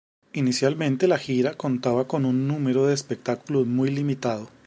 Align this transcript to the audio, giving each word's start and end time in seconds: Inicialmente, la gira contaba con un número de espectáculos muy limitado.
Inicialmente, 0.33 1.07
la 1.07 1.19
gira 1.19 1.53
contaba 1.53 2.07
con 2.07 2.25
un 2.25 2.47
número 2.47 2.87
de 2.87 2.95
espectáculos 2.95 3.67
muy 3.67 3.91
limitado. 3.91 4.49